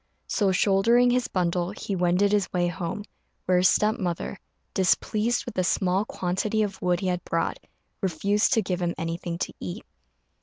[0.25, 3.03] So, shouldering his bundle, he wended his way home,
[3.45, 4.39] where his step mother,
[4.73, 7.59] displeased with the small quantity of wood he had brought,
[8.01, 9.85] refused to give him anything to eat.